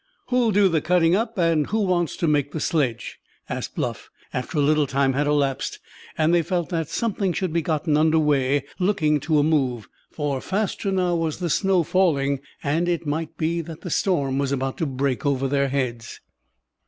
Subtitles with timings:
[0.29, 4.57] "Who'll do the cutting up; and who wants to make the sledge?" asked Bluff, after
[4.57, 5.77] a little time had elapsed
[6.17, 10.41] and they felt that something should be gotten under way looking to a move; for
[10.41, 14.77] faster now was the snow falling, and it might be that the storm was about
[14.79, 16.19] to break over their heads.